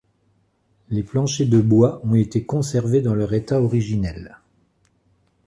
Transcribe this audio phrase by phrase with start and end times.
[0.89, 4.39] Les planchers de bois ont été conservés dans leur état originel.